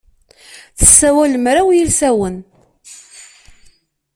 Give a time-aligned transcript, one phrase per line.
[0.79, 2.35] Tessawal mraw yilsawen.